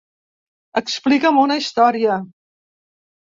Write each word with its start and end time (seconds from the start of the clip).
Explica'm 0.79 1.37
una 1.43 1.59
història. 1.63 2.17